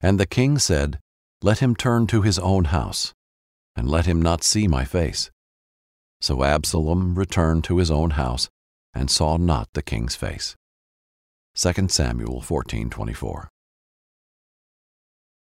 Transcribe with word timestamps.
And 0.00 0.20
the 0.20 0.26
king 0.26 0.58
said, 0.58 0.98
Let 1.42 1.60
him 1.60 1.74
turn 1.74 2.06
to 2.08 2.22
his 2.22 2.38
own 2.38 2.66
house, 2.66 3.14
and 3.74 3.88
let 3.88 4.06
him 4.06 4.20
not 4.20 4.44
see 4.44 4.68
my 4.68 4.84
face. 4.84 5.30
So 6.20 6.42
Absalom 6.42 7.14
returned 7.14 7.64
to 7.64 7.78
his 7.78 7.90
own 7.90 8.10
house, 8.10 8.48
and 8.94 9.10
saw 9.10 9.36
not 9.36 9.68
the 9.74 9.82
king's 9.82 10.16
face. 10.16 10.56
2 11.54 11.88
Samuel 11.88 12.40
14:24 12.40 13.48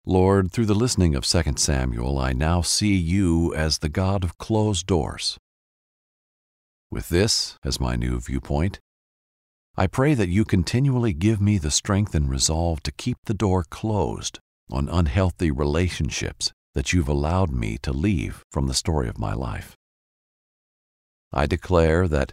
Lord, 0.07 0.51
through 0.51 0.65
the 0.65 0.75
listening 0.75 1.15
of 1.15 1.27
2 1.27 1.59
Samuel, 1.59 2.19
I 2.19 2.33
now 2.33 2.63
see 2.63 2.97
you 2.97 3.55
as 3.55 3.79
the 3.79 3.91
God 3.91 4.25
of 4.25 4.39
closed 4.39 4.87
doors. 4.87 5.37
With 6.91 7.11
this 7.11 7.59
as 7.63 7.79
my 7.79 7.95
new 7.95 8.19
viewpoint, 8.19 8.81
I 9.79 9.87
pray 9.87 10.15
that 10.15 10.29
you 10.29 10.45
continually 10.45 11.13
give 11.13 11.41
me 11.41 11.57
the 11.57 11.71
strength 11.71 12.13
and 12.13 12.29
resolve 12.29 12.83
to 12.83 12.91
keep 12.91 13.17
the 13.27 13.33
door 13.33 13.63
closed 13.63 14.41
on 14.73 14.89
unhealthy 14.89 15.53
relationships 15.53 16.53
that 16.75 16.93
you've 16.93 17.07
allowed 17.07 17.53
me 17.53 17.79
to 17.83 17.93
leave 17.93 18.43
from 18.51 18.67
the 18.67 18.75
story 18.75 19.09
of 19.09 19.21
my 19.21 19.35
life. 19.35 19.77
I 21.33 21.47
declare 21.47 22.09
that 22.09 22.33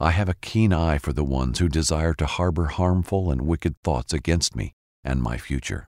I 0.00 0.10
have 0.10 0.28
a 0.28 0.34
keen 0.34 0.72
eye 0.72 0.98
for 0.98 1.12
the 1.12 1.22
ones 1.22 1.60
who 1.60 1.68
desire 1.68 2.12
to 2.14 2.26
harbor 2.26 2.66
harmful 2.66 3.30
and 3.30 3.42
wicked 3.42 3.76
thoughts 3.84 4.12
against 4.12 4.56
me 4.56 4.74
and 5.04 5.22
my 5.22 5.38
future. 5.38 5.86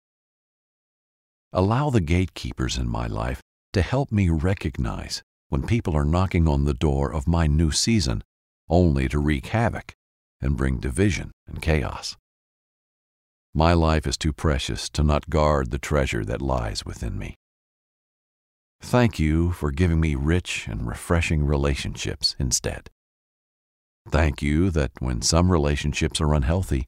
Allow 1.53 1.91
the 1.91 2.01
gatekeepers 2.01 2.79
in 2.79 2.89
my 2.89 3.09
life 3.09 3.41
to 3.73 3.83
help 3.83 4.13
me 4.13 4.29
recognize 4.29 5.21
when 5.49 5.67
people 5.67 5.97
are 5.97 6.05
knocking 6.05 6.47
on 6.47 6.63
the 6.63 6.75
door 6.75 7.13
of 7.13 7.27
my 7.27 7.49
new 7.49 7.73
season 7.73 8.23
only 8.69 9.09
to 9.09 9.19
wreak 9.19 9.47
havoc 9.47 9.97
and 10.43 10.57
bring 10.57 10.79
division 10.79 11.31
and 11.47 11.63
chaos. 11.63 12.17
My 13.55 13.73
life 13.73 14.07
is 14.07 14.17
too 14.17 14.33
precious 14.33 14.89
to 14.91 15.03
not 15.03 15.31
guard 15.31 15.71
the 15.71 15.79
treasure 15.79 16.25
that 16.25 16.43
lies 16.43 16.85
within 16.85 17.19
me. 17.19 17.37
Thank 18.81 19.19
you 19.19 19.53
for 19.53 19.71
giving 19.71 20.01
me 20.01 20.15
rich 20.15 20.67
and 20.69 20.87
refreshing 20.87 21.45
relationships 21.45 22.35
instead. 22.39 22.91
Thank 24.09 24.43
you 24.43 24.71
that 24.71 24.91
when 24.99 25.23
some 25.23 25.53
relationships 25.53 26.21
are 26.21 26.35
unhealthy, 26.35 26.87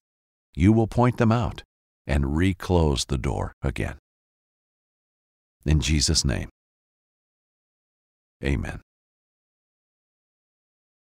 you 0.55 0.73
will 0.73 0.89
point 0.89 1.19
them 1.19 1.31
out 1.31 1.63
and 2.07 2.37
reclose 2.37 3.05
the 3.05 3.19
door 3.19 3.53
again. 3.63 3.97
In 5.65 5.81
Jesus' 5.81 6.25
name, 6.25 6.49
Amen. 8.45 8.81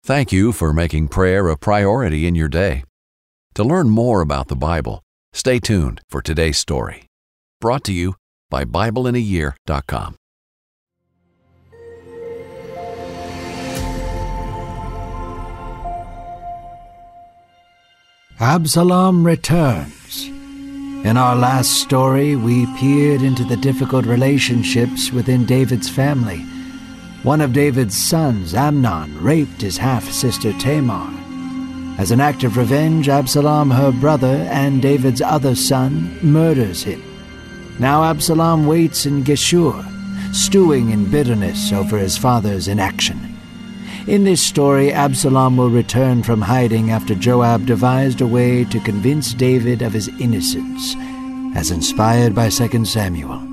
Thank 0.06 0.34
you 0.34 0.52
for 0.52 0.74
making 0.74 1.08
prayer 1.08 1.48
a 1.48 1.56
priority 1.56 2.28
in 2.28 2.36
your 2.36 2.50
day. 2.50 2.84
To 3.56 3.64
learn 3.64 3.90
more 3.90 4.20
about 4.20 4.50
the 4.50 4.56
Bible, 4.58 5.02
stay 5.32 5.60
tuned 5.60 6.02
for 6.10 6.22
today's 6.22 6.58
story. 6.58 7.06
Brought 7.62 7.86
to 7.86 7.94
you 7.94 8.16
by 8.50 8.66
BibleInAYear.com. 8.66 10.16
Absalom 18.42 19.26
returns. 19.26 20.28
In 21.06 21.16
our 21.16 21.38
last 21.38 21.82
story, 21.82 22.36
we 22.36 22.66
peered 22.76 23.22
into 23.22 23.46
the 23.46 23.56
difficult 23.56 24.06
relationships 24.06 25.14
within 25.14 25.46
David's 25.46 25.88
family. 25.90 26.46
One 27.24 27.40
of 27.40 27.54
David's 27.54 27.96
sons, 27.96 28.54
Amnon, 28.54 29.24
raped 29.24 29.62
his 29.62 29.78
half 29.78 30.04
sister 30.12 30.52
Tamar. 30.60 31.10
As 31.98 32.12
an 32.12 32.20
act 32.20 32.44
of 32.44 32.58
revenge, 32.58 33.08
Absalom, 33.08 33.72
her 33.72 33.94
brother, 33.94 34.46
and 34.52 34.82
David's 34.82 35.22
other 35.22 35.56
son, 35.56 36.20
murders 36.22 36.84
him. 36.84 37.02
Now 37.80 38.04
Absalom 38.04 38.68
waits 38.68 39.06
in 39.06 39.24
Geshur, 39.24 39.86
stewing 40.34 40.90
in 40.90 41.10
bitterness 41.10 41.72
over 41.72 41.98
his 41.98 42.18
father's 42.18 42.68
inaction. 42.68 43.38
In 44.06 44.26
this 44.26 44.42
story, 44.42 44.92
Absalom 44.92 45.56
will 45.56 45.70
return 45.70 46.24
from 46.24 46.42
hiding 46.42 46.92
after 46.92 47.16
Joab 47.16 47.66
devised 47.66 48.20
a 48.20 48.28
way 48.28 48.66
to 48.66 48.82
convince 48.82 49.34
David 49.34 49.82
of 49.82 49.94
his 49.94 50.10
innocence, 50.20 50.94
as 51.56 51.72
inspired 51.72 52.36
by 52.36 52.50
2 52.50 52.84
Samuel. 52.84 53.53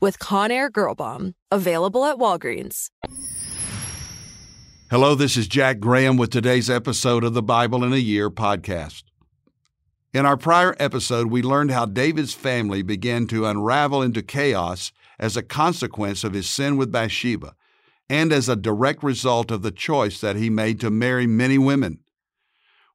with 0.00 0.18
Conair 0.18 0.72
Girl 0.72 0.94
Bomb. 0.94 1.34
Available 1.52 2.04
at 2.04 2.16
Walgreens. 2.16 2.90
Hello, 4.90 5.14
this 5.14 5.36
is 5.36 5.46
Jack 5.46 5.78
Graham 5.78 6.16
with 6.16 6.30
today's 6.30 6.68
episode 6.68 7.22
of 7.22 7.34
the 7.34 7.42
Bible 7.42 7.84
in 7.84 7.92
a 7.92 7.96
Year 7.96 8.28
podcast. 8.28 9.04
In 10.12 10.26
our 10.26 10.36
prior 10.36 10.74
episode, 10.80 11.28
we 11.28 11.42
learned 11.42 11.70
how 11.70 11.86
David's 11.86 12.34
family 12.34 12.82
began 12.82 13.28
to 13.28 13.46
unravel 13.46 14.02
into 14.02 14.22
chaos 14.22 14.90
as 15.20 15.36
a 15.36 15.42
consequence 15.44 16.24
of 16.24 16.32
his 16.32 16.48
sin 16.48 16.76
with 16.76 16.90
Bathsheba 16.90 17.54
and 18.08 18.32
as 18.32 18.48
a 18.48 18.56
direct 18.56 19.04
result 19.04 19.52
of 19.52 19.62
the 19.62 19.70
choice 19.70 20.20
that 20.20 20.34
he 20.34 20.50
made 20.50 20.80
to 20.80 20.90
marry 20.90 21.28
many 21.28 21.58
women. 21.58 22.00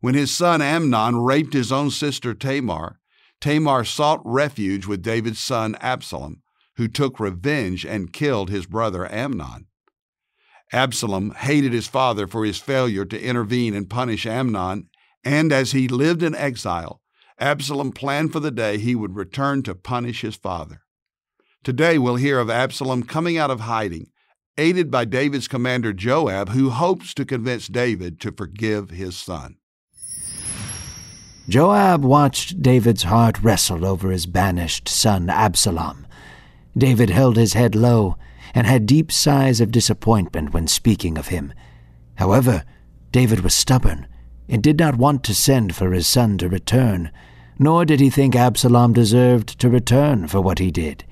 When 0.02 0.14
his 0.14 0.36
son 0.36 0.62
Amnon 0.62 1.16
raped 1.16 1.54
his 1.54 1.72
own 1.72 1.90
sister 1.90 2.34
Tamar, 2.34 3.00
Tamar 3.40 3.86
sought 3.86 4.22
refuge 4.26 4.86
with 4.86 5.02
David's 5.02 5.40
son 5.40 5.78
Absalom, 5.80 6.42
who 6.78 6.88
took 6.88 7.20
revenge 7.20 7.86
and 7.86 8.14
killed 8.14 8.50
his 8.50 8.66
brother 8.66 9.12
Amnon. 9.12 9.68
Absalom 10.72 11.32
hated 11.32 11.74
his 11.74 11.88
father 11.88 12.28
for 12.28 12.44
his 12.44 12.58
failure 12.58 13.06
to 13.06 13.22
intervene 13.22 13.74
and 13.74 13.90
punish 13.90 14.26
Amnon, 14.26 14.90
and 15.24 15.52
as 15.52 15.72
he 15.72 15.88
lived 15.88 16.24
in 16.24 16.36
exile, 16.36 17.02
Absalom 17.40 17.92
planned 17.92 18.32
for 18.32 18.40
the 18.40 18.52
day 18.52 18.78
he 18.78 18.96
would 18.96 19.16
return 19.16 19.64
to 19.64 19.76
punish 19.76 20.22
his 20.22 20.36
father. 20.36 20.82
Today 21.64 21.98
we'll 21.98 22.16
hear 22.16 22.40
of 22.40 22.50
Absalom 22.50 23.04
coming 23.04 23.38
out 23.38 23.52
of 23.52 23.62
hiding, 23.62 24.12
aided 24.58 24.90
by 24.90 25.06
David's 25.06 25.48
commander 25.48 25.94
Joab, 25.94 26.50
who 26.50 26.70
hopes 26.70 27.14
to 27.16 27.26
convince 27.26 27.68
David 27.68 28.20
to 28.22 28.32
forgive 28.32 28.90
his 28.90 29.18
son. 29.18 29.58
Joab 31.48 32.04
watched 32.04 32.62
David's 32.62 33.04
heart 33.04 33.42
wrestle 33.44 33.86
over 33.86 34.10
his 34.10 34.26
banished 34.26 34.88
son 34.88 35.30
Absalom. 35.30 36.05
David 36.78 37.10
held 37.10 37.38
his 37.38 37.54
head 37.54 37.76
low 37.76 38.18
and 38.54 38.68
had 38.68 38.86
deep 38.86 39.12
sighs 39.12 39.62
of 39.62 39.72
disappointment 39.72 40.54
when 40.54 40.68
speaking 40.68 41.18
of 41.18 41.28
him. 41.28 41.54
However, 42.16 42.64
David 43.12 43.42
was 43.42 43.54
stubborn 43.54 44.08
and 44.50 44.62
did 44.62 44.78
not 44.78 44.98
want 44.98 45.24
to 45.24 45.36
send 45.36 45.76
for 45.76 45.92
his 45.92 46.08
son 46.08 46.38
to 46.38 46.50
return, 46.50 47.12
nor 47.58 47.86
did 47.86 48.00
he 48.00 48.10
think 48.10 48.36
Absalom 48.36 48.94
deserved 48.94 49.60
to 49.60 49.70
return 49.70 50.28
for 50.28 50.42
what 50.42 50.60
he 50.60 50.72
did. 50.72 51.06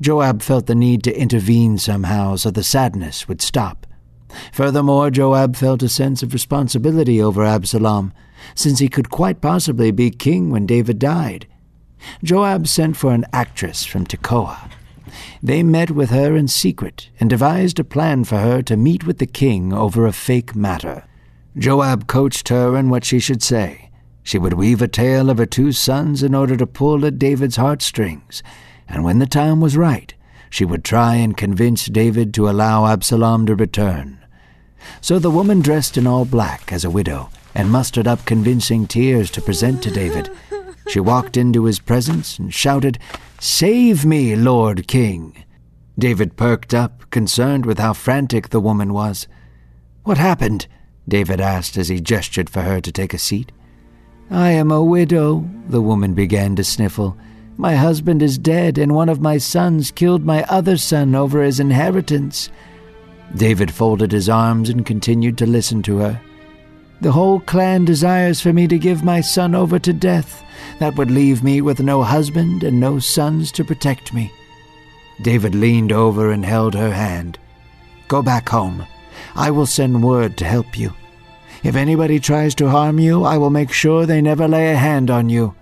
Joab 0.00 0.42
felt 0.42 0.66
the 0.66 0.74
need 0.74 1.02
to 1.04 1.18
intervene 1.18 1.78
somehow 1.78 2.36
so 2.36 2.50
the 2.50 2.62
sadness 2.62 3.28
would 3.28 3.40
stop. 3.40 3.86
Furthermore, 4.52 5.10
Joab 5.10 5.56
felt 5.56 5.82
a 5.82 5.88
sense 5.88 6.22
of 6.22 6.32
responsibility 6.32 7.20
over 7.22 7.44
Absalom, 7.44 8.12
since 8.54 8.78
he 8.78 8.88
could 8.88 9.10
quite 9.10 9.40
possibly 9.40 9.90
be 9.90 10.10
king 10.10 10.50
when 10.50 10.66
David 10.66 10.98
died. 10.98 11.46
Joab 12.22 12.66
sent 12.66 12.96
for 12.96 13.12
an 13.12 13.24
actress 13.32 13.84
from 13.84 14.06
Tekoa. 14.06 14.70
They 15.42 15.62
met 15.62 15.90
with 15.90 16.10
her 16.10 16.36
in 16.36 16.48
secret 16.48 17.10
and 17.20 17.30
devised 17.30 17.78
a 17.78 17.84
plan 17.84 18.24
for 18.24 18.38
her 18.38 18.62
to 18.62 18.76
meet 18.76 19.06
with 19.06 19.18
the 19.18 19.26
king 19.26 19.72
over 19.72 20.06
a 20.06 20.12
fake 20.12 20.54
matter. 20.54 21.04
Joab 21.56 22.06
coached 22.06 22.48
her 22.48 22.76
in 22.76 22.90
what 22.90 23.04
she 23.04 23.18
should 23.18 23.42
say. 23.42 23.90
She 24.22 24.38
would 24.38 24.54
weave 24.54 24.82
a 24.82 24.88
tale 24.88 25.30
of 25.30 25.38
her 25.38 25.46
two 25.46 25.72
sons 25.72 26.22
in 26.22 26.34
order 26.34 26.56
to 26.56 26.66
pull 26.66 27.06
at 27.06 27.18
David's 27.18 27.56
heartstrings, 27.56 28.42
and 28.88 29.04
when 29.04 29.20
the 29.20 29.26
time 29.26 29.60
was 29.60 29.76
right, 29.76 30.12
she 30.50 30.64
would 30.64 30.84
try 30.84 31.14
and 31.14 31.36
convince 31.36 31.86
David 31.86 32.34
to 32.34 32.48
allow 32.48 32.86
Absalom 32.86 33.46
to 33.46 33.54
return. 33.54 34.18
So 35.00 35.18
the 35.18 35.30
woman 35.30 35.60
dressed 35.60 35.96
in 35.96 36.06
all 36.06 36.24
black 36.24 36.72
as 36.72 36.84
a 36.84 36.90
widow 36.90 37.30
and 37.54 37.70
mustered 37.70 38.06
up 38.06 38.24
convincing 38.24 38.86
tears 38.86 39.30
to 39.32 39.40
present 39.40 39.82
to 39.82 39.90
David. 39.90 40.30
She 40.88 41.00
walked 41.00 41.36
into 41.36 41.64
his 41.64 41.80
presence 41.80 42.38
and 42.38 42.52
shouted, 42.52 42.98
Save 43.38 44.04
me, 44.06 44.34
Lord 44.34 44.86
King! 44.86 45.44
David 45.98 46.36
perked 46.36 46.74
up, 46.74 47.10
concerned 47.10 47.66
with 47.66 47.78
how 47.78 47.92
frantic 47.92 48.48
the 48.48 48.60
woman 48.60 48.92
was. 48.92 49.28
What 50.04 50.18
happened? 50.18 50.66
David 51.08 51.40
asked 51.40 51.76
as 51.76 51.88
he 51.88 52.00
gestured 52.00 52.50
for 52.50 52.62
her 52.62 52.80
to 52.80 52.92
take 52.92 53.14
a 53.14 53.18
seat. 53.18 53.52
I 54.30 54.50
am 54.50 54.70
a 54.70 54.82
widow, 54.82 55.48
the 55.68 55.80
woman 55.80 56.14
began 56.14 56.56
to 56.56 56.64
sniffle. 56.64 57.16
My 57.56 57.76
husband 57.76 58.22
is 58.22 58.38
dead, 58.38 58.76
and 58.78 58.94
one 58.94 59.08
of 59.08 59.20
my 59.20 59.38
sons 59.38 59.90
killed 59.90 60.24
my 60.24 60.42
other 60.44 60.76
son 60.76 61.14
over 61.14 61.42
his 61.42 61.60
inheritance. 61.60 62.50
David 63.34 63.70
folded 63.70 64.12
his 64.12 64.28
arms 64.28 64.68
and 64.68 64.84
continued 64.84 65.38
to 65.38 65.46
listen 65.46 65.82
to 65.82 65.98
her. 65.98 66.20
The 67.00 67.12
whole 67.12 67.40
clan 67.40 67.84
desires 67.84 68.40
for 68.40 68.52
me 68.52 68.66
to 68.68 68.78
give 68.78 69.04
my 69.04 69.20
son 69.20 69.54
over 69.54 69.78
to 69.78 69.92
death. 69.92 70.42
That 70.78 70.96
would 70.96 71.10
leave 71.10 71.42
me 71.42 71.60
with 71.60 71.80
no 71.80 72.02
husband 72.02 72.62
and 72.62 72.80
no 72.80 72.98
sons 72.98 73.52
to 73.52 73.64
protect 73.64 74.14
me. 74.14 74.32
David 75.22 75.54
leaned 75.54 75.92
over 75.92 76.30
and 76.32 76.44
held 76.44 76.74
her 76.74 76.92
hand. 76.92 77.38
Go 78.08 78.22
back 78.22 78.48
home. 78.48 78.86
I 79.34 79.50
will 79.50 79.66
send 79.66 80.02
word 80.02 80.36
to 80.38 80.44
help 80.44 80.78
you. 80.78 80.92
If 81.62 81.74
anybody 81.74 82.20
tries 82.20 82.54
to 82.56 82.68
harm 82.68 82.98
you, 82.98 83.24
I 83.24 83.38
will 83.38 83.50
make 83.50 83.72
sure 83.72 84.06
they 84.06 84.22
never 84.22 84.46
lay 84.46 84.72
a 84.72 84.76
hand 84.76 85.10
on 85.10 85.28
you. 85.28 85.54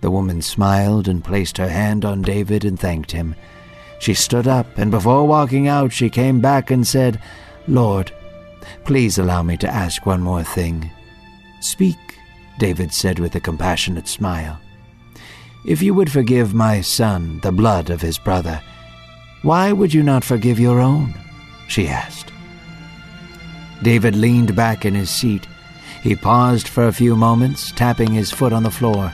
The 0.00 0.10
woman 0.10 0.42
smiled 0.42 1.08
and 1.08 1.24
placed 1.24 1.58
her 1.58 1.68
hand 1.68 2.04
on 2.04 2.22
David 2.22 2.64
and 2.64 2.78
thanked 2.78 3.12
him. 3.12 3.34
She 3.98 4.14
stood 4.14 4.46
up, 4.46 4.76
and 4.76 4.90
before 4.90 5.26
walking 5.26 5.68
out, 5.68 5.92
she 5.92 6.10
came 6.10 6.40
back 6.40 6.70
and 6.70 6.86
said, 6.86 7.20
Lord, 7.66 8.12
please 8.84 9.18
allow 9.18 9.42
me 9.42 9.56
to 9.58 9.68
ask 9.68 10.06
one 10.06 10.22
more 10.22 10.44
thing. 10.44 10.90
Speak, 11.60 11.98
David 12.58 12.92
said 12.92 13.18
with 13.18 13.34
a 13.34 13.40
compassionate 13.40 14.08
smile. 14.08 14.60
If 15.64 15.82
you 15.82 15.94
would 15.94 16.10
forgive 16.10 16.54
my 16.54 16.80
son 16.80 17.40
the 17.40 17.52
blood 17.52 17.90
of 17.90 18.00
his 18.00 18.18
brother, 18.18 18.62
why 19.42 19.72
would 19.72 19.92
you 19.92 20.02
not 20.02 20.24
forgive 20.24 20.58
your 20.58 20.80
own? 20.80 21.14
she 21.68 21.88
asked. 21.88 22.32
David 23.82 24.14
leaned 24.14 24.54
back 24.54 24.84
in 24.84 24.94
his 24.94 25.10
seat. 25.10 25.46
He 26.02 26.14
paused 26.14 26.68
for 26.68 26.86
a 26.86 26.92
few 26.92 27.16
moments, 27.16 27.72
tapping 27.72 28.12
his 28.12 28.30
foot 28.30 28.52
on 28.52 28.62
the 28.62 28.70
floor. 28.70 29.12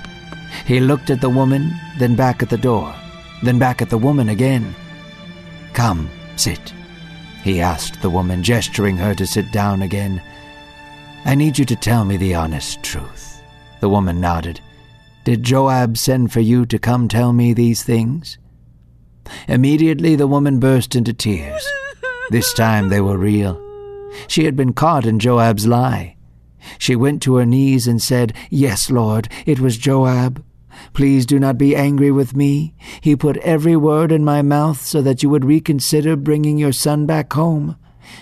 He 0.67 0.81
looked 0.81 1.11
at 1.11 1.21
the 1.21 1.31
woman, 1.31 1.73
then 1.99 2.15
back 2.15 2.43
at 2.43 2.51
the 2.51 2.59
door 2.59 2.95
then 3.43 3.59
back 3.59 3.83
at 3.83 3.91
the 3.91 3.99
woman 3.99 4.29
again. 4.29 4.75
Come, 5.73 6.09
sit, 6.37 6.73
he 7.43 7.61
asked 7.61 8.01
the 8.01 8.11
woman, 8.11 8.43
gesturing 8.43 8.97
her 8.97 9.15
to 9.15 9.27
sit 9.27 9.51
down 9.51 9.83
again. 9.83 10.23
I 11.25 11.35
need 11.35 11.59
you 11.59 11.65
to 11.67 11.77
tell 11.77 12.05
me 12.05 12.17
the 12.17 12.35
honest 12.35 12.83
truth. 12.83 13.43
The 13.81 13.89
woman 13.89 14.21
nodded. 14.21 14.61
Did 15.25 15.43
Joab 15.43 15.97
send 15.97 16.33
for 16.33 16.41
you 16.41 16.67
to 16.67 16.79
come 16.79 17.09
tell 17.09 17.33
me 17.33 17.53
these 17.53 17.83
things? 17.83 18.39
Immediately 19.49 20.17
the 20.17 20.27
woman 20.27 20.59
burst 20.59 20.97
into 20.97 21.13
tears. 21.13 21.65
This 22.31 22.53
time 22.55 22.89
they 22.89 23.01
were 23.01 23.19
real. 23.19 23.61
She 24.27 24.45
had 24.45 24.57
been 24.57 24.73
caught 24.73 25.07
in 25.07 25.19
Joab's 25.19 25.67
lie. 25.67 26.17
She 26.79 26.97
went 26.97 27.23
to 27.23 27.37
her 27.37 27.47
knees 27.47 27.87
and 27.87 28.01
said, 28.01 28.35
Yes, 28.51 28.91
Lord, 28.91 29.29
it 29.47 29.61
was 29.61 29.77
Joab. 29.77 30.45
Please 30.93 31.27
do 31.27 31.39
not 31.39 31.59
be 31.59 31.77
angry 31.77 32.11
with 32.11 32.37
me. 32.37 32.75
He 33.01 33.17
put 33.17 33.37
every 33.39 33.77
word 33.77 34.13
in 34.13 34.25
my 34.25 34.43
mouth 34.43 34.81
so 34.81 35.03
that 35.03 35.23
you 35.23 35.31
would 35.31 35.45
reconsider 35.45 36.17
bringing 36.17 36.59
your 36.59 36.73
son 36.73 37.07
back 37.07 37.33
home. 37.33 37.77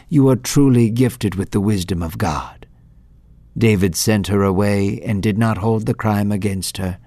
You 0.09 0.29
are 0.29 0.37
truly 0.37 0.91
gifted 0.91 1.35
with 1.35 1.51
the 1.51 1.61
wisdom 1.61 2.03
of 2.03 2.19
God. 2.19 2.67
David 3.57 3.97
sent 3.97 4.29
her 4.29 4.43
away 4.43 5.01
and 5.03 5.23
did 5.23 5.39
not 5.39 5.59
hold 5.59 5.87
the 5.87 5.95
crime 5.95 6.33
against 6.33 6.77
her. 6.77 6.99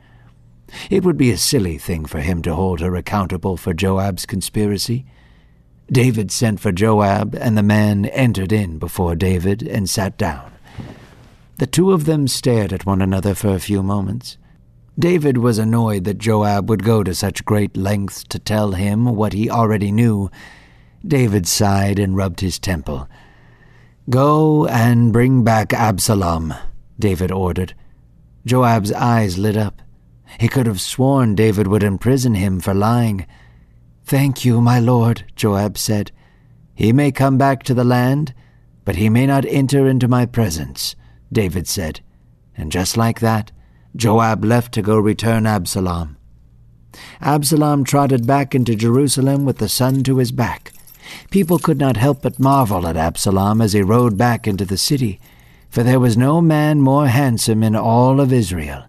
It 0.90 1.04
would 1.04 1.18
be 1.18 1.32
a 1.32 1.38
silly 1.38 1.78
thing 1.78 2.06
for 2.06 2.20
him 2.20 2.42
to 2.44 2.56
hold 2.56 2.80
her 2.80 2.96
accountable 2.96 3.58
for 3.58 3.74
Joab's 3.74 4.26
conspiracy. 4.26 5.06
David 5.92 6.32
sent 6.32 6.60
for 6.60 6.72
Joab, 6.72 7.36
and 7.36 7.58
the 7.58 7.64
man 7.64 8.06
entered 8.06 8.52
in 8.52 8.80
before 8.80 9.16
David 9.16 9.62
and 9.64 9.90
sat 9.90 10.18
down. 10.18 10.52
The 11.58 11.68
two 11.68 11.92
of 11.92 12.06
them 12.06 12.28
stared 12.28 12.74
at 12.74 12.86
one 12.86 13.02
another 13.02 13.36
for 13.36 13.50
a 13.50 13.60
few 13.60 13.84
moments. 13.84 14.38
David 14.98 15.40
was 15.40 15.58
annoyed 15.58 16.04
that 16.04 16.20
Joab 16.20 16.70
would 16.70 16.84
go 16.84 17.04
to 17.04 17.16
such 17.16 17.46
great 17.46 17.76
lengths 17.76 18.24
to 18.26 18.38
tell 18.38 18.74
him 18.74 19.16
what 19.16 19.34
he 19.34 19.50
already 19.50 19.92
knew. 19.92 20.30
David 21.06 21.48
sighed 21.48 21.98
and 21.98 22.16
rubbed 22.16 22.42
his 22.42 22.60
temple. 22.60 23.10
Go 24.10 24.68
and 24.68 25.12
bring 25.12 25.44
back 25.44 25.74
Absalom, 25.74 26.54
David 27.00 27.32
ordered. 27.32 27.74
Joab's 28.46 28.92
eyes 28.92 29.38
lit 29.38 29.58
up. 29.58 29.82
He 30.40 30.48
could 30.48 30.68
have 30.68 30.82
sworn 30.82 31.36
David 31.36 31.68
would 31.68 31.84
imprison 31.84 32.36
him 32.36 32.60
for 32.60 32.74
lying. 32.74 33.26
Thank 34.04 34.46
you, 34.46 34.62
my 34.62 34.80
lord, 34.80 35.26
Joab 35.36 35.78
said. 35.78 36.12
He 36.76 36.92
may 36.92 37.12
come 37.12 37.38
back 37.38 37.64
to 37.64 37.74
the 37.74 37.84
land, 37.84 38.34
but 38.86 38.98
he 38.98 39.10
may 39.10 39.26
not 39.26 39.46
enter 39.46 39.88
into 39.88 40.08
my 40.08 40.26
presence, 40.26 40.96
David 41.32 41.68
said. 41.68 42.02
And 42.56 42.72
just 42.72 42.98
like 42.98 43.20
that, 43.22 43.52
Joab 43.96 44.44
left 44.44 44.74
to 44.74 44.82
go 44.82 44.98
return 44.98 45.46
Absalom. 45.46 46.18
Absalom 47.22 47.84
trotted 47.84 48.26
back 48.26 48.56
into 48.56 48.76
Jerusalem 48.76 49.46
with 49.46 49.58
the 49.60 49.70
sun 49.70 50.04
to 50.04 50.18
his 50.18 50.32
back. 50.32 50.72
People 51.30 51.60
could 51.60 51.78
not 51.78 51.98
help 51.98 52.22
but 52.22 52.40
marvel 52.40 52.88
at 52.88 52.98
Absalom 52.98 53.62
as 53.62 53.74
he 53.74 53.82
rode 53.82 54.18
back 54.18 54.48
into 54.48 54.66
the 54.66 54.78
city, 54.78 55.20
for 55.70 55.84
there 55.84 56.00
was 56.00 56.18
no 56.18 56.42
man 56.42 56.82
more 56.82 57.08
handsome 57.08 57.64
in 57.64 57.76
all 57.76 58.20
of 58.20 58.34
Israel. 58.34 58.86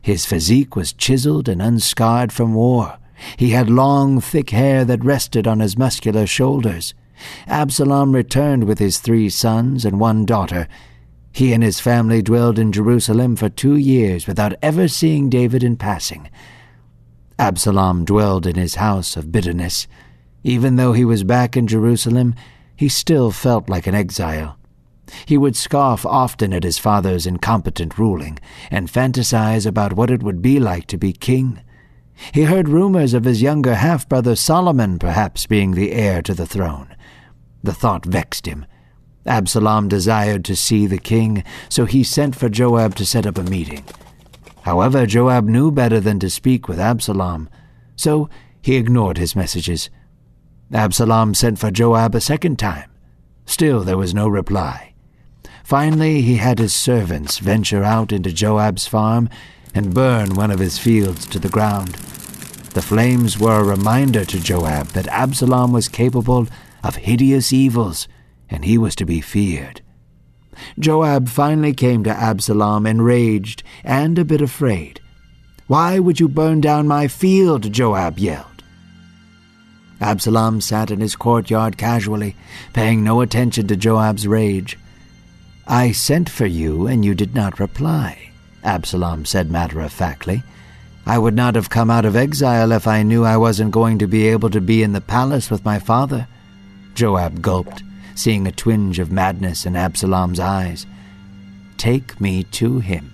His 0.00 0.26
physique 0.26 0.74
was 0.74 0.92
chiseled 0.92 1.48
and 1.48 1.62
unscarred 1.62 2.32
from 2.32 2.54
war. 2.54 2.98
He 3.36 3.50
had 3.50 3.70
long, 3.70 4.20
thick 4.20 4.50
hair 4.50 4.84
that 4.84 5.04
rested 5.04 5.46
on 5.46 5.60
his 5.60 5.78
muscular 5.78 6.26
shoulders. 6.26 6.94
Absalom 7.46 8.12
returned 8.12 8.64
with 8.64 8.80
his 8.80 8.98
three 8.98 9.28
sons 9.28 9.84
and 9.84 10.00
one 10.00 10.24
daughter, 10.26 10.66
he 11.32 11.52
and 11.52 11.62
his 11.62 11.80
family 11.80 12.22
dwelled 12.22 12.58
in 12.58 12.72
Jerusalem 12.72 13.36
for 13.36 13.48
two 13.48 13.76
years 13.76 14.26
without 14.26 14.54
ever 14.62 14.86
seeing 14.86 15.30
David 15.30 15.64
in 15.64 15.76
passing. 15.76 16.30
Absalom 17.38 18.04
dwelled 18.04 18.46
in 18.46 18.56
his 18.56 18.76
house 18.76 19.16
of 19.16 19.32
bitterness. 19.32 19.86
Even 20.44 20.76
though 20.76 20.92
he 20.92 21.04
was 21.04 21.24
back 21.24 21.56
in 21.56 21.66
Jerusalem, 21.66 22.34
he 22.76 22.88
still 22.88 23.30
felt 23.30 23.68
like 23.68 23.86
an 23.86 23.94
exile. 23.94 24.58
He 25.26 25.38
would 25.38 25.56
scoff 25.56 26.04
often 26.06 26.52
at 26.52 26.64
his 26.64 26.78
father's 26.78 27.26
incompetent 27.26 27.98
ruling 27.98 28.38
and 28.70 28.88
fantasize 28.88 29.66
about 29.66 29.94
what 29.94 30.10
it 30.10 30.22
would 30.22 30.42
be 30.42 30.60
like 30.60 30.86
to 30.88 30.98
be 30.98 31.12
king. 31.12 31.60
He 32.32 32.44
heard 32.44 32.68
rumors 32.68 33.14
of 33.14 33.24
his 33.24 33.42
younger 33.42 33.74
half 33.74 34.08
brother 34.08 34.36
Solomon 34.36 34.98
perhaps 34.98 35.46
being 35.46 35.72
the 35.72 35.92
heir 35.92 36.22
to 36.22 36.34
the 36.34 36.46
throne. 36.46 36.94
The 37.62 37.72
thought 37.72 38.04
vexed 38.04 38.46
him. 38.46 38.66
Absalom 39.26 39.88
desired 39.88 40.44
to 40.46 40.56
see 40.56 40.86
the 40.86 40.98
king, 40.98 41.44
so 41.68 41.84
he 41.84 42.02
sent 42.02 42.34
for 42.34 42.48
Joab 42.48 42.94
to 42.96 43.06
set 43.06 43.26
up 43.26 43.38
a 43.38 43.42
meeting. 43.42 43.84
However, 44.62 45.06
Joab 45.06 45.44
knew 45.44 45.70
better 45.70 46.00
than 46.00 46.18
to 46.20 46.30
speak 46.30 46.68
with 46.68 46.80
Absalom, 46.80 47.48
so 47.96 48.28
he 48.60 48.76
ignored 48.76 49.18
his 49.18 49.36
messages. 49.36 49.90
Absalom 50.72 51.34
sent 51.34 51.58
for 51.58 51.70
Joab 51.70 52.14
a 52.14 52.20
second 52.20 52.58
time. 52.58 52.90
Still 53.44 53.80
there 53.80 53.98
was 53.98 54.14
no 54.14 54.28
reply. 54.28 54.94
Finally, 55.64 56.22
he 56.22 56.36
had 56.36 56.58
his 56.58 56.74
servants 56.74 57.38
venture 57.38 57.84
out 57.84 58.12
into 58.12 58.32
Joab's 58.32 58.86
farm 58.86 59.28
and 59.74 59.94
burn 59.94 60.34
one 60.34 60.50
of 60.50 60.58
his 60.58 60.78
fields 60.78 61.26
to 61.26 61.38
the 61.38 61.48
ground. 61.48 61.94
The 62.74 62.82
flames 62.82 63.38
were 63.38 63.60
a 63.60 63.64
reminder 63.64 64.24
to 64.24 64.40
Joab 64.40 64.88
that 64.88 65.06
Absalom 65.08 65.72
was 65.72 65.88
capable 65.88 66.46
of 66.82 66.96
hideous 66.96 67.52
evils 67.52 68.08
and 68.52 68.64
he 68.64 68.78
was 68.78 68.94
to 68.96 69.06
be 69.06 69.20
feared. 69.20 69.80
Joab 70.78 71.28
finally 71.28 71.72
came 71.72 72.04
to 72.04 72.10
Absalom 72.10 72.86
enraged 72.86 73.62
and 73.82 74.18
a 74.18 74.24
bit 74.24 74.40
afraid. 74.40 75.00
Why 75.66 75.98
would 75.98 76.20
you 76.20 76.28
burn 76.28 76.60
down 76.60 76.86
my 76.86 77.08
field? 77.08 77.72
Joab 77.72 78.18
yelled. 78.18 78.62
Absalom 80.00 80.60
sat 80.60 80.90
in 80.90 81.00
his 81.00 81.16
courtyard 81.16 81.78
casually, 81.78 82.36
paying 82.72 83.02
no 83.02 83.20
attention 83.20 83.68
to 83.68 83.76
Joab's 83.76 84.26
rage. 84.26 84.76
I 85.66 85.92
sent 85.92 86.28
for 86.28 86.46
you, 86.46 86.88
and 86.88 87.04
you 87.04 87.14
did 87.14 87.34
not 87.34 87.60
reply, 87.60 88.32
Absalom 88.64 89.24
said 89.24 89.50
matter 89.50 89.80
of 89.80 89.92
factly. 89.92 90.42
I 91.06 91.18
would 91.18 91.34
not 91.34 91.54
have 91.54 91.70
come 91.70 91.90
out 91.90 92.04
of 92.04 92.16
exile 92.16 92.72
if 92.72 92.86
I 92.86 93.02
knew 93.02 93.24
I 93.24 93.36
wasn't 93.36 93.70
going 93.70 93.98
to 93.98 94.06
be 94.06 94.26
able 94.28 94.50
to 94.50 94.60
be 94.60 94.82
in 94.82 94.92
the 94.92 95.00
palace 95.00 95.50
with 95.50 95.64
my 95.64 95.78
father. 95.78 96.26
Joab 96.94 97.40
gulped, 97.40 97.82
seeing 98.22 98.46
a 98.46 98.52
twinge 98.52 98.98
of 99.00 99.10
madness 99.10 99.66
in 99.66 99.74
Absalom's 99.74 100.38
eyes. 100.38 100.86
Take 101.76 102.20
me 102.20 102.44
to 102.44 102.78
him. 102.78 103.12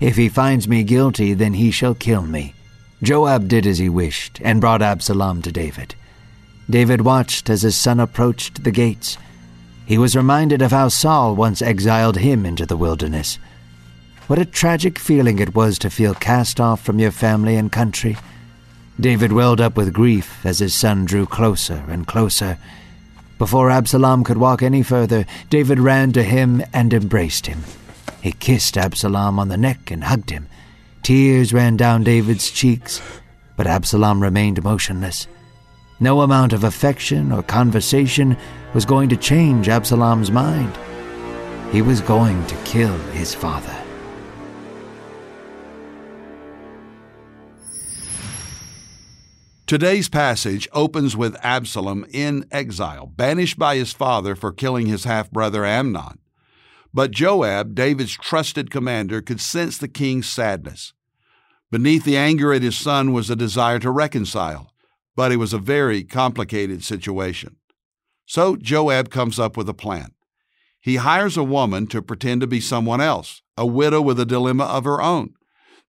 If 0.00 0.16
he 0.16 0.28
finds 0.28 0.66
me 0.66 0.82
guilty, 0.82 1.32
then 1.32 1.54
he 1.54 1.70
shall 1.70 1.94
kill 1.94 2.22
me. 2.22 2.54
Joab 3.02 3.48
did 3.48 3.66
as 3.66 3.78
he 3.78 3.88
wished, 3.88 4.40
and 4.42 4.60
brought 4.60 4.82
Absalom 4.82 5.42
to 5.42 5.52
David. 5.52 5.94
David 6.68 7.02
watched 7.02 7.48
as 7.48 7.62
his 7.62 7.76
son 7.76 8.00
approached 8.00 8.64
the 8.64 8.70
gates. 8.70 9.16
He 9.86 9.96
was 9.96 10.16
reminded 10.16 10.60
of 10.60 10.72
how 10.72 10.88
Saul 10.88 11.34
once 11.34 11.62
exiled 11.62 12.18
him 12.18 12.44
into 12.44 12.66
the 12.66 12.76
wilderness. 12.76 13.38
What 14.26 14.38
a 14.38 14.44
tragic 14.44 14.98
feeling 14.98 15.38
it 15.38 15.54
was 15.54 15.78
to 15.80 15.90
feel 15.90 16.14
cast 16.14 16.60
off 16.60 16.82
from 16.82 16.98
your 16.98 17.10
family 17.10 17.56
and 17.56 17.72
country. 17.72 18.16
David 18.98 19.32
welled 19.32 19.60
up 19.60 19.76
with 19.76 19.92
grief 19.92 20.44
as 20.44 20.58
his 20.58 20.74
son 20.74 21.04
drew 21.04 21.26
closer 21.26 21.84
and 21.88 22.06
closer. 22.06 22.58
Before 23.40 23.70
Absalom 23.70 24.22
could 24.22 24.36
walk 24.36 24.62
any 24.62 24.82
further, 24.82 25.24
David 25.48 25.78
ran 25.80 26.12
to 26.12 26.22
him 26.22 26.62
and 26.74 26.92
embraced 26.92 27.46
him. 27.46 27.62
He 28.20 28.32
kissed 28.32 28.76
Absalom 28.76 29.38
on 29.38 29.48
the 29.48 29.56
neck 29.56 29.90
and 29.90 30.04
hugged 30.04 30.28
him. 30.28 30.46
Tears 31.02 31.54
ran 31.54 31.78
down 31.78 32.04
David's 32.04 32.50
cheeks, 32.50 33.00
but 33.56 33.66
Absalom 33.66 34.22
remained 34.22 34.62
motionless. 34.62 35.26
No 36.00 36.20
amount 36.20 36.52
of 36.52 36.64
affection 36.64 37.32
or 37.32 37.42
conversation 37.42 38.36
was 38.74 38.84
going 38.84 39.08
to 39.08 39.16
change 39.16 39.70
Absalom's 39.70 40.30
mind. 40.30 40.78
He 41.72 41.80
was 41.80 42.02
going 42.02 42.46
to 42.46 42.62
kill 42.64 42.96
his 43.12 43.34
father. 43.34 43.79
Today's 49.70 50.08
passage 50.08 50.68
opens 50.72 51.16
with 51.16 51.38
Absalom 51.44 52.04
in 52.10 52.44
exile, 52.50 53.06
banished 53.06 53.56
by 53.56 53.76
his 53.76 53.92
father 53.92 54.34
for 54.34 54.50
killing 54.50 54.86
his 54.86 55.04
half 55.04 55.30
brother 55.30 55.64
Amnon. 55.64 56.18
But 56.92 57.12
Joab, 57.12 57.76
David's 57.76 58.18
trusted 58.18 58.72
commander, 58.72 59.22
could 59.22 59.40
sense 59.40 59.78
the 59.78 59.86
king's 59.86 60.28
sadness. 60.28 60.92
Beneath 61.70 62.02
the 62.02 62.16
anger 62.16 62.52
at 62.52 62.62
his 62.62 62.76
son 62.76 63.12
was 63.12 63.30
a 63.30 63.36
desire 63.36 63.78
to 63.78 63.92
reconcile, 63.92 64.72
but 65.14 65.30
it 65.30 65.36
was 65.36 65.52
a 65.52 65.58
very 65.58 66.02
complicated 66.02 66.82
situation. 66.82 67.54
So 68.26 68.56
Joab 68.56 69.08
comes 69.08 69.38
up 69.38 69.56
with 69.56 69.68
a 69.68 69.72
plan. 69.72 70.14
He 70.80 70.96
hires 70.96 71.36
a 71.36 71.44
woman 71.44 71.86
to 71.86 72.02
pretend 72.02 72.40
to 72.40 72.48
be 72.48 72.60
someone 72.60 73.00
else, 73.00 73.40
a 73.56 73.66
widow 73.66 74.00
with 74.02 74.18
a 74.18 74.26
dilemma 74.26 74.64
of 74.64 74.82
her 74.82 75.00
own. 75.00 75.34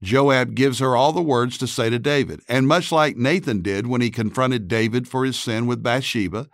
Joab 0.04 0.56
gives 0.56 0.80
her 0.80 0.96
all 0.96 1.12
the 1.12 1.22
words 1.22 1.58
to 1.60 1.68
say 1.68 1.90
to 1.90 2.00
David, 2.00 2.42
and 2.48 2.68
much 2.68 2.92
like 2.92 3.18
Nathan 3.18 3.62
did 3.62 3.86
when 3.86 4.02
he 4.02 4.10
confronted 4.10 4.68
David 4.68 5.08
for 5.08 5.26
his 5.26 5.38
sin 5.40 5.68
with 5.68 5.84
Bathsheba, 5.84 6.50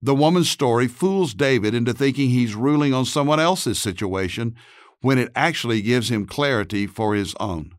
the 0.00 0.14
woman's 0.14 0.50
story 0.50 0.86
fools 0.86 1.34
David 1.34 1.74
into 1.74 1.92
thinking 1.92 2.30
he's 2.30 2.54
ruling 2.54 2.94
on 2.94 3.04
someone 3.04 3.40
else's 3.40 3.78
situation 3.78 4.54
when 5.00 5.18
it 5.18 5.32
actually 5.34 5.82
gives 5.82 6.10
him 6.10 6.26
clarity 6.26 6.86
for 6.86 7.14
his 7.14 7.34
own. 7.40 7.72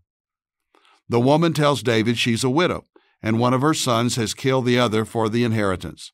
The 1.08 1.22
woman 1.22 1.54
tells 1.54 1.84
David 1.84 2.18
she's 2.18 2.44
a 2.44 2.50
widow, 2.50 2.84
and 3.22 3.40
one 3.40 3.54
of 3.54 3.62
her 3.62 3.74
sons 3.74 4.18
has 4.18 4.34
killed 4.34 4.66
the 4.66 4.78
other 4.78 5.06
for 5.06 5.30
the 5.30 5.46
inheritance. 5.46 6.12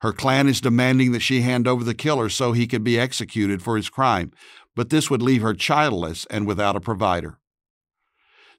Her 0.00 0.12
clan 0.12 0.46
is 0.46 0.60
demanding 0.60 1.10
that 1.10 1.22
she 1.22 1.40
hand 1.40 1.66
over 1.66 1.82
the 1.82 1.94
killer 1.94 2.28
so 2.28 2.52
he 2.52 2.68
can 2.68 2.84
be 2.84 3.00
executed 3.00 3.62
for 3.62 3.76
his 3.76 3.88
crime, 3.88 4.30
but 4.76 4.90
this 4.90 5.10
would 5.10 5.22
leave 5.22 5.42
her 5.42 5.54
childless 5.54 6.24
and 6.30 6.46
without 6.46 6.76
a 6.76 6.80
provider. 6.80 7.38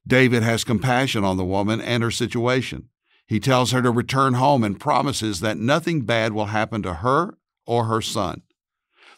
David 0.10 0.42
has 0.42 0.64
compassion 0.64 1.24
on 1.24 1.38
the 1.38 1.46
woman 1.46 1.80
and 1.80 2.02
her 2.02 2.10
situation. 2.10 2.90
He 3.28 3.40
tells 3.40 3.70
her 3.72 3.82
to 3.84 3.92
return 3.92 4.34
home 4.34 4.64
and 4.64 4.80
promises 4.80 5.40
that 5.40 5.60
nothing 5.60 6.02
bad 6.02 6.34
will 6.34 6.48
happen 6.48 6.82
to 6.82 6.96
her 6.96 7.38
or 7.68 7.86
her 7.86 8.02
son. 8.02 8.42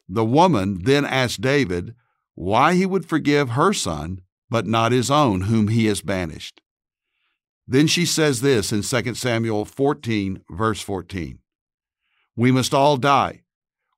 The 0.10 0.25
woman 0.25 0.83
then 0.83 1.05
asks 1.05 1.38
David 1.38 1.95
why 2.36 2.74
he 2.74 2.86
would 2.86 3.05
forgive 3.05 3.51
her 3.51 3.71
son, 3.71 4.19
but 4.50 4.67
not 4.67 4.91
his 4.91 5.10
own, 5.10 5.41
whom 5.41 5.69
he 5.69 5.86
has 5.86 6.01
banished. 6.01 6.60
Then 7.65 7.88
she 7.88 8.05
says 8.05 8.41
this 8.41 8.74
in 8.74 8.81
2 8.81 9.15
Samuel 9.15 9.63
14, 9.63 10.43
verse 10.50 10.81
14 10.81 11.39
We 12.36 12.51
must 12.51 12.74
all 12.74 12.98
die. 12.98 13.43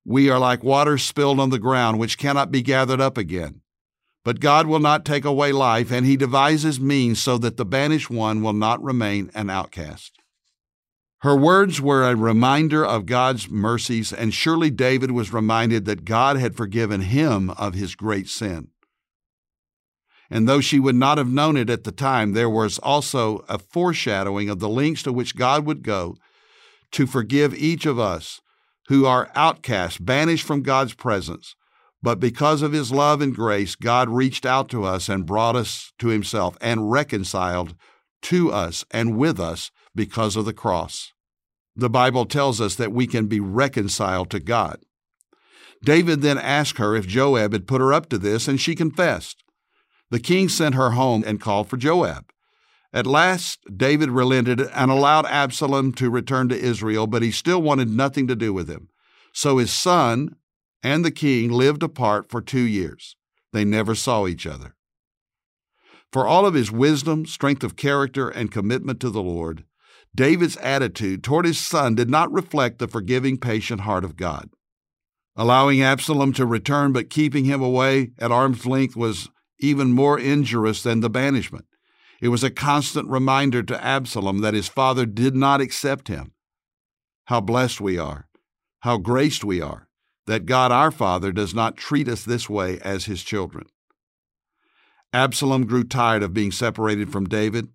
We 0.05 0.29
are 0.29 0.37
like 0.37 0.63
water 0.63 0.99
spilled 0.99 1.39
on 1.39 1.49
the 1.49 1.57
ground, 1.57 1.97
which 1.97 2.19
cannot 2.19 2.51
be 2.51 2.61
gathered 2.61 3.01
up 3.01 3.17
again. 3.17 3.62
But 4.23 4.39
God 4.39 4.67
will 4.67 4.79
not 4.79 5.05
take 5.05 5.25
away 5.25 5.51
life, 5.51 5.91
and 5.91 6.05
he 6.05 6.15
devises 6.15 6.79
means 6.79 7.21
so 7.21 7.37
that 7.39 7.57
the 7.57 7.65
banished 7.65 8.09
one 8.09 8.41
will 8.41 8.53
not 8.53 8.81
remain 8.81 9.29
an 9.33 9.49
outcast. 9.49 10.13
Her 11.19 11.35
words 11.35 11.79
were 11.79 12.03
a 12.03 12.15
reminder 12.15 12.85
of 12.85 13.05
God's 13.05 13.49
mercies, 13.49 14.11
and 14.11 14.33
surely 14.33 14.69
David 14.69 15.11
was 15.11 15.33
reminded 15.33 15.85
that 15.85 16.05
God 16.05 16.37
had 16.37 16.55
forgiven 16.55 17.01
him 17.01 17.49
of 17.51 17.73
his 17.73 17.95
great 17.95 18.27
sin. 18.29 18.69
And 20.29 20.47
though 20.47 20.61
she 20.61 20.79
would 20.79 20.95
not 20.95 21.17
have 21.17 21.29
known 21.29 21.57
it 21.57 21.69
at 21.69 21.83
the 21.83 21.91
time, 21.91 22.33
there 22.33 22.49
was 22.49 22.79
also 22.79 23.45
a 23.47 23.57
foreshadowing 23.57 24.49
of 24.49 24.59
the 24.59 24.69
lengths 24.69 25.03
to 25.03 25.13
which 25.13 25.35
God 25.35 25.65
would 25.65 25.83
go 25.83 26.15
to 26.91 27.07
forgive 27.07 27.53
each 27.53 27.85
of 27.85 27.99
us 27.99 28.41
who 28.87 29.05
are 29.05 29.31
outcasts, 29.35 29.99
banished 29.99 30.45
from 30.45 30.61
God's 30.61 30.93
presence, 30.93 31.55
but 32.03 32.19
because 32.19 32.61
of 32.61 32.73
his 32.73 32.91
love 32.91 33.21
and 33.21 33.33
grace, 33.33 33.75
God 33.75 34.09
reached 34.09 34.45
out 34.45 34.67
to 34.69 34.83
us 34.83 35.07
and 35.07 35.25
brought 35.25 35.55
us 35.55 35.93
to 35.99 36.09
himself 36.09 36.57
and 36.59 36.91
reconciled 36.91 37.75
to 38.23 38.51
us 38.51 38.83
and 38.91 39.17
with 39.17 39.39
us 39.39 39.71
because 39.95 40.35
of 40.35 40.43
the 40.43 40.53
cross. 40.53 41.13
The 41.77 41.89
Bible 41.89 42.25
tells 42.25 42.59
us 42.59 42.75
that 42.75 42.91
we 42.91 43.07
can 43.07 43.27
be 43.27 43.39
reconciled 43.39 44.29
to 44.31 44.41
God. 44.41 44.79
David 45.81 46.21
then 46.21 46.37
asked 46.37 46.77
her 46.77 46.93
if 46.93 47.07
Joab 47.07 47.53
had 47.53 47.67
put 47.67 47.81
her 47.81 47.93
up 47.93 48.09
to 48.09 48.17
this, 48.17 48.49
and 48.49 48.59
she 48.59 48.75
confessed. 48.75 49.41
The 50.11 50.19
king 50.19 50.49
sent 50.49 50.75
her 50.75 50.91
home 50.91 51.23
and 51.25 51.41
called 51.41 51.69
for 51.69 51.77
Joab. 51.77 52.25
At 52.91 53.07
last, 53.07 53.59
David 53.75 54.11
relented 54.11 54.59
and 54.59 54.91
allowed 54.91 55.25
Absalom 55.25 55.93
to 55.93 56.09
return 56.09 56.49
to 56.49 56.59
Israel, 56.59 57.07
but 57.07 57.21
he 57.21 57.31
still 57.31 57.61
wanted 57.61 57.89
nothing 57.89 58.27
to 58.27 58.35
do 58.35 58.53
with 58.53 58.69
him. 58.69 58.89
So 59.33 59.57
his 59.57 59.71
son, 59.71 60.35
and 60.83 61.03
the 61.03 61.11
king 61.11 61.49
lived 61.49 61.81
apart 61.81 62.29
for 62.29 62.41
two 62.41 62.61
years. 62.61 63.15
They 63.53 63.63
never 63.63 63.95
saw 63.95 64.27
each 64.27 64.45
other. 64.45 64.75
For 66.11 66.27
all 66.27 66.45
of 66.45 66.53
his 66.53 66.71
wisdom, 66.71 67.25
strength 67.25 67.63
of 67.63 67.75
character, 67.75 68.29
and 68.29 68.51
commitment 68.51 68.99
to 68.99 69.09
the 69.09 69.23
Lord, 69.23 69.63
David's 70.13 70.57
attitude 70.57 71.23
toward 71.23 71.45
his 71.45 71.57
son 71.57 71.95
did 71.95 72.09
not 72.09 72.31
reflect 72.31 72.77
the 72.77 72.87
forgiving, 72.87 73.37
patient 73.37 73.81
heart 73.81 74.03
of 74.03 74.15
God. 74.15 74.49
Allowing 75.35 75.81
Absalom 75.81 76.33
to 76.33 76.45
return 76.45 76.93
but 76.93 77.09
keeping 77.09 77.45
him 77.45 77.63
away 77.63 78.11
at 78.19 78.31
arm's 78.31 78.67
length 78.67 78.95
was 78.95 79.29
even 79.59 79.91
more 79.91 80.19
injurious 80.19 80.83
than 80.83 80.99
the 80.99 81.09
banishment. 81.09 81.65
It 82.21 82.27
was 82.27 82.43
a 82.43 82.51
constant 82.51 83.09
reminder 83.09 83.63
to 83.63 83.83
Absalom 83.83 84.39
that 84.41 84.53
his 84.53 84.67
father 84.67 85.05
did 85.07 85.35
not 85.35 85.61
accept 85.61 86.09
him. 86.09 86.33
How 87.25 87.41
blessed 87.41 87.81
we 87.81 87.97
are, 87.97 88.27
how 88.81 88.97
graced 88.97 89.43
we 89.43 89.61
are, 89.61 89.87
that 90.25 90.45
God 90.45 90.71
our 90.71 90.91
Father 90.91 91.31
does 91.31 91.53
not 91.53 91.77
treat 91.77 92.07
us 92.07 92.23
this 92.23 92.49
way 92.49 92.79
as 92.79 93.05
his 93.05 93.23
children. 93.23 93.65
Absalom 95.11 95.65
grew 95.65 95.83
tired 95.83 96.23
of 96.23 96.33
being 96.33 96.51
separated 96.51 97.11
from 97.11 97.25
David, 97.25 97.67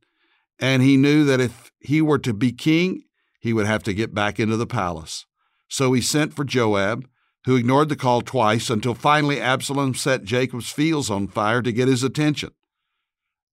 and 0.58 0.82
he 0.82 0.96
knew 0.96 1.24
that 1.24 1.40
if 1.40 1.70
he 1.78 2.02
were 2.02 2.18
to 2.18 2.32
be 2.32 2.52
king, 2.52 3.04
he 3.40 3.52
would 3.52 3.66
have 3.66 3.82
to 3.84 3.94
get 3.94 4.14
back 4.14 4.40
into 4.40 4.56
the 4.56 4.66
palace. 4.66 5.24
So 5.68 5.92
he 5.92 6.00
sent 6.00 6.34
for 6.34 6.44
Joab, 6.44 7.06
who 7.44 7.56
ignored 7.56 7.88
the 7.88 7.96
call 7.96 8.22
twice 8.22 8.68
until 8.70 8.94
finally 8.94 9.40
Absalom 9.40 9.94
set 9.94 10.24
Joab's 10.24 10.70
fields 10.70 11.10
on 11.10 11.28
fire 11.28 11.62
to 11.62 11.72
get 11.72 11.88
his 11.88 12.02
attention. 12.02 12.50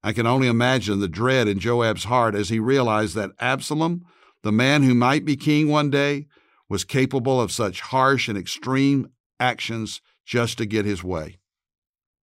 I 0.03 0.13
can 0.13 0.27
only 0.27 0.47
imagine 0.47 0.99
the 0.99 1.07
dread 1.07 1.47
in 1.47 1.59
Joab's 1.59 2.05
heart 2.05 2.35
as 2.35 2.49
he 2.49 2.59
realized 2.59 3.15
that 3.15 3.31
Absalom, 3.39 4.05
the 4.43 4.51
man 4.51 4.83
who 4.83 4.93
might 4.93 5.25
be 5.25 5.35
king 5.35 5.69
one 5.69 5.89
day, 5.89 6.27
was 6.73 6.83
capable 6.83 7.39
of 7.39 7.51
such 7.51 7.81
harsh 7.81 8.27
and 8.27 8.35
extreme 8.35 9.07
actions 9.39 10.01
just 10.25 10.57
to 10.57 10.65
get 10.65 10.85
his 10.85 11.03
way. 11.03 11.37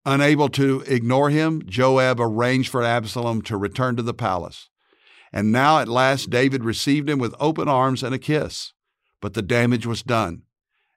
Unable 0.04 0.48
to 0.48 0.82
ignore 0.88 1.30
him, 1.30 1.62
Joab 1.66 2.18
arranged 2.20 2.68
for 2.68 2.82
Absalom 2.82 3.42
to 3.42 3.56
return 3.56 3.94
to 3.94 4.02
the 4.02 4.12
palace. 4.12 4.68
And 5.32 5.52
now 5.52 5.78
at 5.78 5.86
last 5.86 6.30
David 6.30 6.64
received 6.64 7.08
him 7.08 7.20
with 7.20 7.32
open 7.38 7.68
arms 7.68 8.02
and 8.02 8.12
a 8.12 8.18
kiss. 8.18 8.72
But 9.20 9.34
the 9.34 9.42
damage 9.42 9.86
was 9.86 10.02
done, 10.02 10.42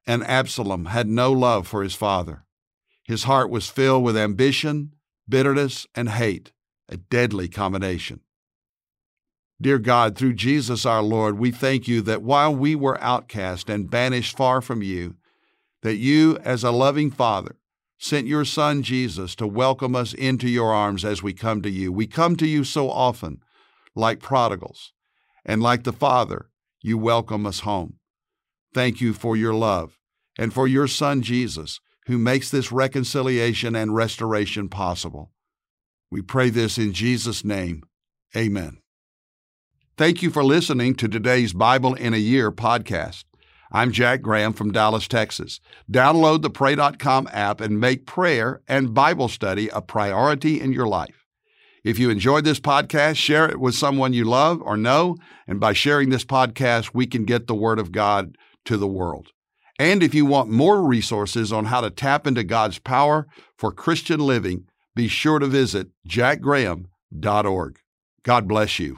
and 0.08 0.24
Absalom 0.24 0.86
had 0.86 1.08
no 1.08 1.32
love 1.32 1.68
for 1.68 1.84
his 1.84 1.94
father. 1.94 2.46
His 3.04 3.26
heart 3.26 3.52
was 3.52 3.70
filled 3.70 4.04
with 4.04 4.18
ambition, 4.18 4.96
bitterness, 5.30 5.86
and 5.94 6.10
hate. 6.10 6.52
a 6.90 6.98
deadly 6.98 7.48
combination. 7.48 8.22
Dear 9.62 9.80
God, 9.80 10.18
through 10.18 10.34
Jesus 10.34 10.86
our 10.86 11.02
Lord, 11.02 11.38
we 11.38 11.52
thank 11.52 11.88
you 11.88 12.02
that 12.02 12.22
while 12.22 12.54
we 12.54 12.76
were 12.76 13.02
outcast 13.02 13.70
and 13.70 13.90
banished 13.90 14.36
far 14.36 14.62
from 14.62 14.82
you, 14.82 15.16
that 15.84 15.96
you, 15.96 16.38
as 16.44 16.64
a 16.64 16.72
loving 16.72 17.12
Father, 17.12 17.56
sent 17.98 18.28
your 18.28 18.46
Son 18.46 18.84
Jesus 18.84 19.36
to 19.36 19.48
welcome 19.48 19.96
us 19.96 20.14
into 20.14 20.50
your 20.50 20.74
arms 20.74 21.06
as 21.06 21.24
we 21.24 21.34
come 21.34 21.62
to 21.62 21.70
you. 21.70 21.92
We 21.92 22.08
come 22.08 22.36
to 22.38 22.48
you 22.48 22.64
so 22.64 22.90
often, 22.90 23.42
like 23.96 24.20
prodigals, 24.20 24.92
and 25.46 25.62
like 25.62 25.84
the 25.84 25.94
Father, 25.94 26.50
you 26.82 26.98
welcome 26.98 27.46
us 27.46 27.62
home. 27.62 28.00
Thank 28.74 29.00
you 29.00 29.14
for 29.14 29.38
your 29.38 29.54
love 29.54 29.98
and 30.38 30.54
for 30.54 30.68
your 30.68 30.88
Son 30.88 31.22
Jesus, 31.22 31.80
who 32.08 32.18
makes 32.18 32.50
this 32.50 32.72
reconciliation 32.72 33.76
and 33.76 33.96
restoration 33.96 34.68
possible. 34.68 35.32
We 36.12 36.22
pray 36.22 36.50
this 36.50 36.78
in 36.78 36.92
Jesus' 36.92 37.46
name. 37.46 37.84
Amen. 38.36 38.83
Thank 39.96 40.24
you 40.24 40.32
for 40.32 40.44
listening 40.44 40.96
to 40.96 41.08
today's 41.08 41.54
Bible 41.54 41.94
in 41.94 42.16
a 42.16 42.18
Year 42.18 42.52
podcast. 42.52 43.26
I'm 43.72 43.92
Jack 43.92 44.24
Graham 44.24 44.52
from 44.52 44.72
Dallas, 44.72 45.08
Texas. 45.08 45.60
Download 45.92 46.42
the 46.42 46.50
Pray.com 46.50 47.30
app 47.32 47.62
and 47.62 47.80
make 47.80 48.08
prayer 48.08 48.64
and 48.68 48.96
Bible 48.96 49.28
study 49.28 49.70
a 49.70 49.82
priority 49.82 50.60
in 50.60 50.74
your 50.74 50.88
life. 50.88 51.28
If 51.84 52.00
you 52.00 52.10
enjoyed 52.10 52.44
this 52.44 52.60
podcast, 52.60 53.18
share 53.18 53.48
it 53.48 53.60
with 53.60 53.76
someone 53.76 54.14
you 54.14 54.26
love 54.26 54.64
or 54.64 54.78
know, 54.78 55.16
and 55.46 55.60
by 55.60 55.74
sharing 55.74 56.10
this 56.10 56.26
podcast, 56.26 56.96
we 56.96 57.06
can 57.06 57.24
get 57.24 57.46
the 57.46 57.54
Word 57.54 57.78
of 57.78 57.92
God 57.92 58.36
to 58.66 58.78
the 58.78 58.88
world. 58.88 59.28
And 59.78 60.02
if 60.02 60.16
you 60.16 60.26
want 60.26 60.50
more 60.50 60.82
resources 60.82 61.54
on 61.54 61.66
how 61.66 61.82
to 61.82 61.92
tap 61.92 62.26
into 62.26 62.44
God's 62.44 62.80
power 62.80 63.28
for 63.60 63.72
Christian 63.72 64.22
living, 64.22 64.66
be 64.96 65.08
sure 65.08 65.38
to 65.38 65.46
visit 65.46 65.90
jackgraham.org. 66.10 67.78
God 68.24 68.48
bless 68.48 68.80
you. 68.80 68.98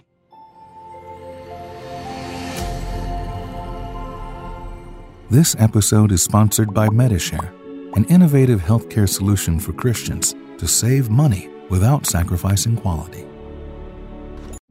This 5.35 5.53
episode 5.59 6.13
is 6.13 6.23
sponsored 6.23 6.73
by 6.73 6.87
Medishare, 6.87 7.51
an 7.97 8.05
innovative 8.05 8.61
healthcare 8.61 9.09
solution 9.09 9.59
for 9.59 9.73
Christians 9.73 10.33
to 10.57 10.65
save 10.65 11.09
money 11.09 11.49
without 11.67 12.05
sacrificing 12.05 12.77
quality. 12.77 13.25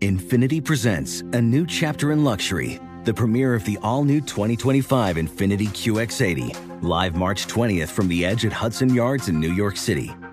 Infiniti 0.01 0.65
presents 0.65 1.21
a 1.21 1.43
new 1.43 1.67
chapter 1.67 2.13
in 2.13 2.25
luxury, 2.25 2.81
the 3.05 3.13
premiere 3.13 3.53
of 3.55 3.67
the 3.67 3.77
all 3.83 4.05
new 4.05 4.23
2025 4.23 5.17
Infiniti 5.17 5.69
QX80, 5.69 6.83
live 6.83 7.15
March 7.15 7.47
20th 7.47 7.91
from 7.91 8.09
the 8.09 8.25
edge 8.25 8.47
at 8.47 8.53
Hudson 8.55 8.89
Yards 8.95 9.29
in 9.29 9.39
New 9.39 9.53
York 9.53 9.77
City 9.77 10.15